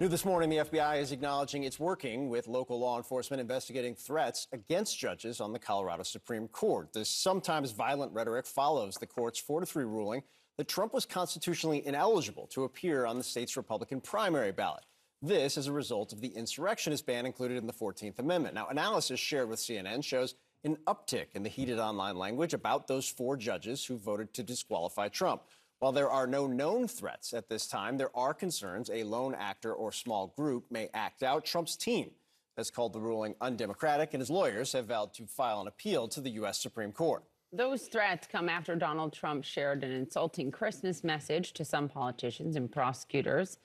[0.00, 4.46] New this morning, the FBI is acknowledging it's working with local law enforcement investigating threats
[4.52, 6.92] against judges on the Colorado Supreme Court.
[6.92, 10.22] This sometimes violent rhetoric follows the court's 4 to 3 ruling
[10.56, 14.84] that Trump was constitutionally ineligible to appear on the state's Republican primary ballot.
[15.20, 18.54] This as a result of the insurrectionist ban included in the 14th Amendment.
[18.54, 23.08] Now, analysis shared with CNN shows an uptick in the heated online language about those
[23.08, 25.42] four judges who voted to disqualify Trump.
[25.80, 29.72] While there are no known threats at this time, there are concerns a lone actor
[29.72, 31.44] or small group may act out.
[31.44, 32.10] Trump's team
[32.56, 36.20] has called the ruling undemocratic, and his lawyers have vowed to file an appeal to
[36.20, 36.58] the U.S.
[36.58, 37.22] Supreme Court.
[37.52, 42.70] Those threats come after Donald Trump shared an insulting Christmas message to some politicians and
[42.70, 43.58] prosecutors.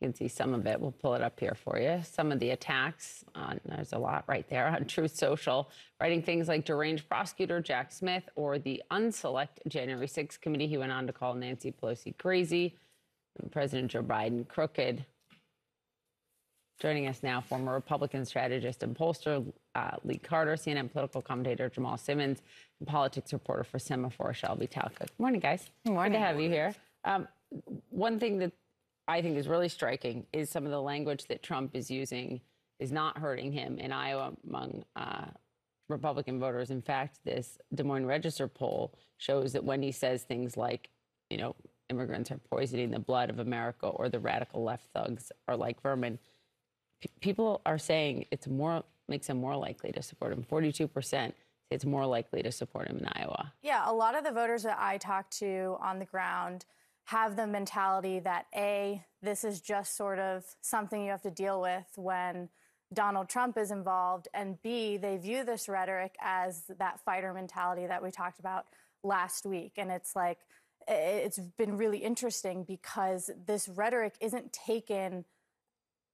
[0.00, 0.80] You can see some of it.
[0.80, 2.00] We'll pull it up here for you.
[2.04, 6.46] Some of the attacks, on, there's a lot right there on Truth Social, writing things
[6.46, 10.68] like deranged prosecutor Jack Smith or the unselect January 6th committee.
[10.68, 12.76] He went on to call Nancy Pelosi crazy
[13.40, 15.04] and President Joe Biden crooked.
[16.80, 21.96] Joining us now, former Republican strategist and pollster uh, Lee Carter, CNN political commentator Jamal
[21.96, 22.40] Simmons,
[22.78, 25.08] and politics reporter for Semafor Shelby Talcott.
[25.08, 25.70] Good morning, guys.
[25.84, 26.12] Good morning.
[26.12, 26.72] Good to have you here.
[27.04, 27.26] Um,
[27.90, 28.52] one thing that
[29.08, 32.42] I think is really striking is some of the language that Trump is using
[32.78, 35.24] is not hurting him in Iowa among uh,
[35.88, 36.70] Republican voters.
[36.70, 40.90] In fact, this Des Moines Register poll shows that when he says things like,
[41.30, 41.56] you know,
[41.88, 46.18] immigrants are poisoning the blood of America or the radical left thugs are like vermin,
[47.00, 50.42] p- people are saying it's more makes them more likely to support him.
[50.42, 53.52] Forty-two percent say it's more likely to support him in Iowa.
[53.62, 56.64] Yeah, a lot of the voters that I talked to on the ground
[57.08, 61.58] have the mentality that A, this is just sort of something you have to deal
[61.58, 62.50] with when
[62.92, 68.02] Donald Trump is involved, and B, they view this rhetoric as that fighter mentality that
[68.02, 68.66] we talked about
[69.02, 69.72] last week.
[69.78, 70.38] And it's like,
[70.86, 75.24] it's been really interesting because this rhetoric isn't taken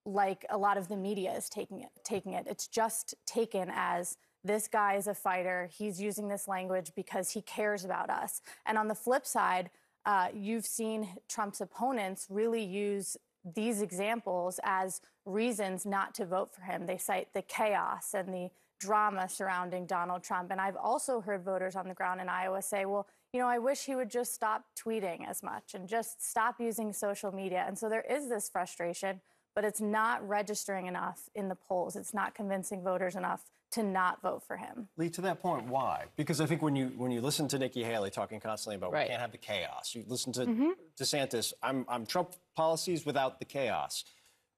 [0.06, 2.46] like a lot of the media is taking it taking it.
[2.46, 5.70] It's just taken as this guy is a fighter.
[5.72, 8.42] He's using this language because he cares about us.
[8.66, 9.70] And on the flip side
[10.06, 13.16] uh, you've seen Trump's opponents really use
[13.54, 16.86] these examples as reasons not to vote for him.
[16.86, 18.50] They cite the chaos and the
[18.80, 20.50] drama surrounding Donald Trump.
[20.50, 23.58] And I've also heard voters on the ground in Iowa say, well, you know, I
[23.58, 27.64] wish he would just stop tweeting as much and just stop using social media.
[27.66, 29.20] And so there is this frustration
[29.54, 31.96] but it's not registering enough in the polls.
[31.96, 33.42] It's not convincing voters enough
[33.72, 34.88] to not vote for him.
[34.96, 36.04] Lee, to that point, why?
[36.16, 39.04] Because I think when you when you listen to Nikki Haley talking constantly about right.
[39.04, 40.70] we can't have the chaos, you listen to mm-hmm.
[41.00, 44.04] DeSantis, I'm I'm Trump policies without the chaos.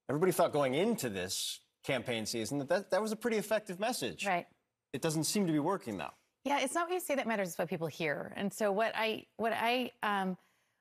[0.09, 4.27] Everybody thought going into this campaign season that that, that was a pretty effective message.
[4.27, 4.47] Right.
[4.93, 6.13] It doesn't seem to be working though.
[6.45, 8.33] Yeah, it's not what you say that matters; it's what people hear.
[8.37, 10.37] And so what I what I um,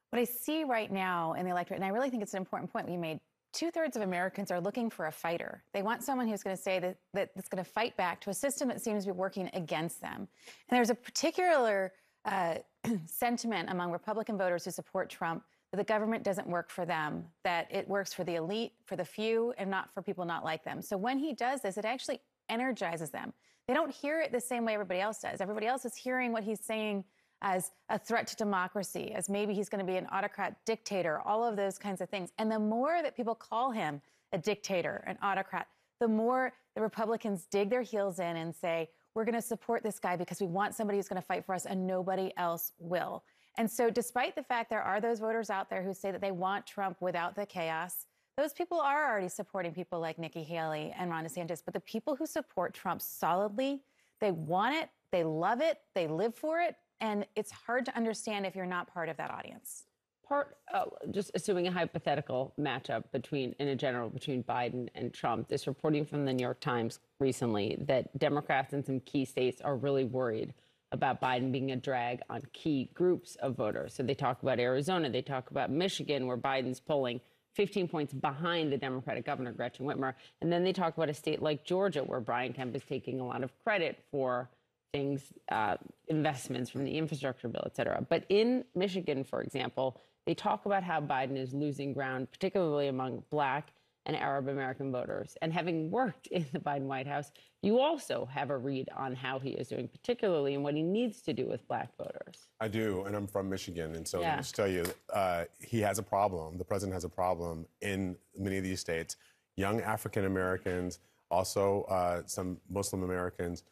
[0.10, 2.72] what I see right now in the electorate, and I really think it's an important
[2.72, 3.20] point we made
[3.56, 5.64] two thirds of Americans are looking for a fighter.
[5.74, 8.30] They want someone who's going to say that, that that's going to fight back to
[8.30, 10.28] a system that seems to be working against them.
[10.70, 11.94] And there's a particular
[12.26, 12.56] uh,
[13.06, 17.68] sentiment among Republican voters who support Trump that the government doesn't work for them, that
[17.72, 20.82] it works for the elite, for the few, and not for people not like them.
[20.82, 23.34] So when he does this, it actually energizes them.
[23.68, 25.42] They don't hear it the same way everybody else does.
[25.42, 27.04] Everybody else is hearing what he's saying
[27.46, 31.44] as a threat to democracy, as maybe he's going to be an autocrat dictator, all
[31.44, 32.32] of those kinds of things.
[32.40, 34.02] And the more that people call him
[34.34, 35.68] a dictator, an autocrat,
[36.00, 40.00] the more the Republicans dig their heels in and say, we're going to support this
[40.00, 43.24] guy because we want somebody who's going to fight for us and nobody else will.
[43.58, 46.32] And so, despite the fact there are those voters out there who say that they
[46.32, 51.10] want Trump without the chaos, those people are already supporting people like Nikki Haley and
[51.10, 51.62] Ron DeSantis.
[51.64, 53.82] But the people who support Trump solidly,
[54.20, 58.46] they want it, they love it, they live for it, and it's hard to understand
[58.46, 59.84] if you're not part of that audience.
[60.28, 65.48] Part, uh, just assuming a hypothetical matchup between, in a general, between Biden and Trump.
[65.48, 69.76] This reporting from the New York Times recently that Democrats in some key states are
[69.76, 70.54] really worried
[70.92, 73.94] about Biden being a drag on key groups of voters.
[73.94, 77.22] So they talk about Arizona, they talk about Michigan, where Biden's polling
[77.56, 80.14] 15 points behind the Democratic governor, Gretchen Whitmer.
[80.42, 83.26] And then they talk about a state like Georgia, where Brian Kemp is taking a
[83.26, 84.50] lot of credit for
[84.96, 85.76] things, uh,
[86.08, 87.98] investments from the infrastructure bill, et cetera.
[88.14, 89.88] But in Michigan, for example,
[90.26, 93.66] they talk about how Biden is losing ground, particularly among black
[94.06, 95.36] and Arab American voters.
[95.42, 97.30] And having worked in the Biden White House,
[97.62, 101.22] you also have a read on how he is doing, particularly in what he needs
[101.24, 102.48] to do with black voters.
[102.62, 103.96] I do, and I'm from Michigan.
[103.96, 104.28] And so yeah.
[104.28, 106.58] let me just tell you, uh, he has a problem.
[106.58, 109.18] The president has a problem in many of these states.
[109.58, 111.00] Young African Americans,
[111.30, 113.64] also uh, some Muslim Americans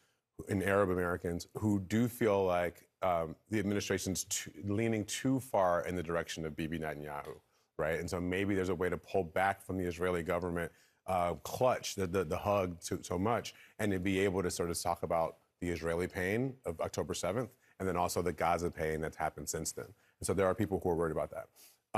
[0.48, 5.94] and Arab Americans who do feel like um, the administration's too, leaning too far in
[5.94, 7.34] the direction of Bibi Netanyahu.
[7.78, 8.00] right?
[8.00, 10.72] And so maybe there's a way to pull back from the Israeli government
[11.06, 14.70] uh, clutch, the, the, the hug so, so much, and to be able to sort
[14.70, 19.00] of talk about the Israeli pain of October 7th and then also the Gaza pain
[19.00, 19.86] that's happened since then.
[20.20, 21.48] And so there are people who are worried about that.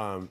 [0.00, 0.30] Um,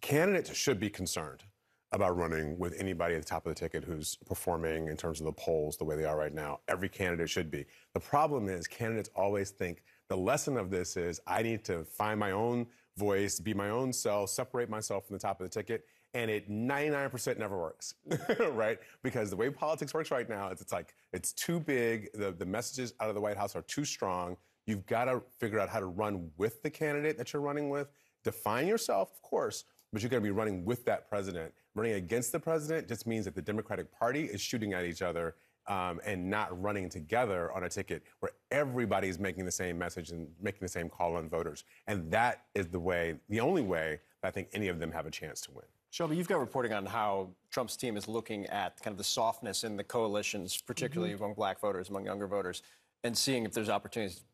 [0.00, 1.44] candidates should be concerned
[1.92, 5.26] about running with anybody at the top of the ticket who's performing in terms of
[5.26, 6.60] the polls the way they are right now.
[6.68, 7.64] Every candidate should be.
[7.94, 12.20] The problem is candidates always think the lesson of this is I need to find
[12.20, 15.86] my own voice, be my own self, separate myself from the top of the ticket.
[16.14, 17.94] And it 99% never works,
[18.52, 18.78] right?
[19.02, 22.08] Because the way politics works right now, it's, it's like it's too big.
[22.14, 24.36] The, the messages out of the White House are too strong.
[24.66, 27.88] You've got to figure out how to run with the candidate that you're running with.
[28.24, 31.52] Define yourself, of course, but you're going to be running with that president.
[31.78, 35.36] Running against the president just means that the Democratic Party is shooting at each other
[35.68, 40.26] um, and not running together on a ticket where everybody's making the same message and
[40.42, 41.62] making the same call on voters.
[41.86, 45.06] And that is the way, the only way that I think any of them have
[45.06, 45.66] a chance to win.
[45.90, 49.62] Shelby, you've got reporting on how Trump's team is looking at kind of the softness
[49.62, 51.22] in the coalitions, particularly mm-hmm.
[51.22, 52.62] among black voters, among younger voters,
[53.04, 54.24] and seeing if there's opportunities,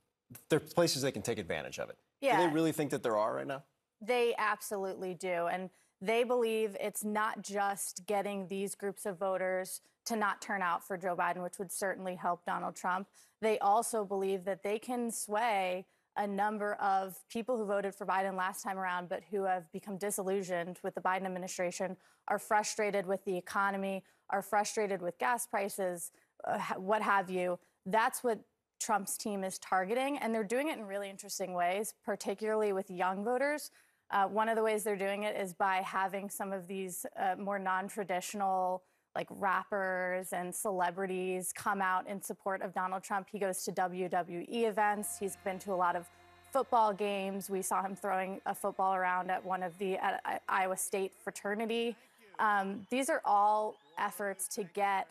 [0.48, 1.98] there are places they can take advantage of it.
[2.22, 2.38] Yeah.
[2.38, 3.62] Do they really think that there are right now?
[4.00, 5.46] They absolutely do.
[5.46, 5.68] And
[6.00, 10.96] they believe it's not just getting these groups of voters to not turn out for
[10.96, 13.08] Joe Biden, which would certainly help Donald Trump.
[13.40, 15.86] They also believe that they can sway
[16.16, 19.96] a number of people who voted for Biden last time around, but who have become
[19.98, 21.96] disillusioned with the Biden administration,
[22.28, 26.12] are frustrated with the economy, are frustrated with gas prices,
[26.46, 27.58] uh, what have you.
[27.86, 28.40] That's what
[28.80, 33.24] Trump's team is targeting, and they're doing it in really interesting ways, particularly with young
[33.24, 33.70] voters.
[34.10, 37.34] Uh, one of the ways they're doing it is by having some of these uh,
[37.36, 38.82] more non traditional
[39.14, 43.28] like rappers and celebrities come out in support of Donald Trump.
[43.30, 45.18] He goes to WWE events.
[45.18, 46.06] He's been to a lot of
[46.52, 47.48] football games.
[47.48, 51.12] We saw him throwing a football around at one of the at, at Iowa State
[51.22, 51.96] fraternity.
[52.38, 55.08] Um, these are all efforts to get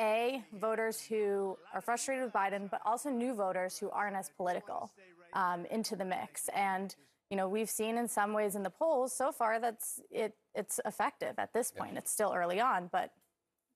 [0.00, 4.90] a voters who are frustrated with Biden, but also new voters who aren't as political
[5.34, 6.48] um, into the mix.
[6.54, 6.94] And
[7.30, 10.34] you know, we've seen in some ways in the polls so far that's it.
[10.54, 11.96] It's effective at this point.
[11.96, 13.12] It's still early on, but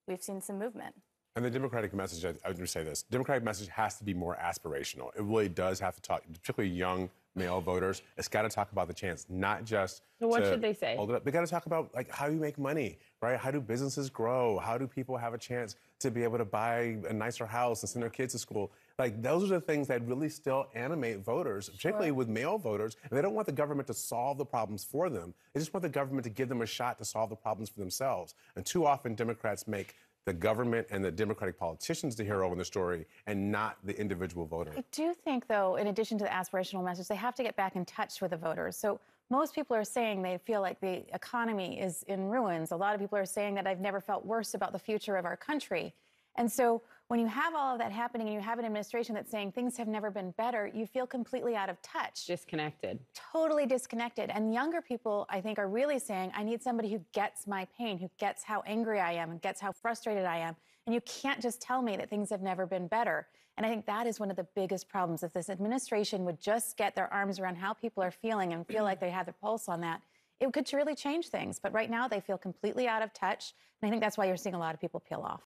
[0.08, 0.94] we've seen some movement.
[1.36, 4.36] And the Democratic message, I, I would say this: Democratic message has to be more
[4.42, 5.08] aspirational.
[5.16, 8.02] It really does have to talk, particularly young male voters.
[8.16, 10.02] It's got to talk about the chance, not just.
[10.20, 10.96] So what should they say?
[10.96, 11.24] Hold it up.
[11.24, 13.38] They got to talk about like how you make money, right?
[13.38, 14.58] How do businesses grow?
[14.58, 17.90] How do people have a chance to be able to buy a nicer house and
[17.90, 18.72] send their kids to school?
[18.98, 22.14] Like those are the things that really still animate voters, particularly sure.
[22.14, 22.96] with male voters.
[23.02, 25.34] And they don't want the government to solve the problems for them.
[25.52, 27.80] They just want the government to give them a shot to solve the problems for
[27.80, 28.34] themselves.
[28.56, 32.64] And too often Democrats make the government and the Democratic politicians the hero in the
[32.64, 34.72] story and not the individual voter.
[34.76, 37.76] I do think, though, in addition to the aspirational message, they have to get back
[37.76, 38.76] in touch with the voters.
[38.76, 39.00] So
[39.30, 42.70] most people are saying they feel like the economy is in ruins.
[42.70, 45.24] A lot of people are saying that I've never felt worse about the future of
[45.24, 45.94] our country.
[46.36, 49.30] And so when you have all of that happening and you have an administration that's
[49.30, 52.26] saying things have never been better, you feel completely out of touch.
[52.26, 52.98] Disconnected.
[53.32, 54.30] Totally disconnected.
[54.30, 57.98] And younger people, I think, are really saying, I need somebody who gets my pain,
[57.98, 60.56] who gets how angry I am and gets how frustrated I am.
[60.86, 63.26] And you can't just tell me that things have never been better.
[63.56, 65.22] And I think that is one of the biggest problems.
[65.22, 68.82] If this administration would just get their arms around how people are feeling and feel
[68.82, 70.00] like they have their pulse on that,
[70.40, 71.58] it could really change things.
[71.58, 73.54] But right now, they feel completely out of touch.
[73.80, 75.42] And I think that's why you're seeing a lot of people peel off.